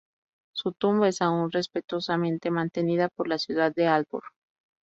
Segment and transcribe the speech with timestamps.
[0.53, 4.31] Su tumba es aún respetuosamente mantenida por la ciudad de Aalborg.